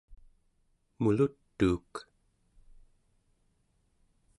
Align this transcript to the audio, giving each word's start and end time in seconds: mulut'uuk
mulut'uuk 1.01 1.93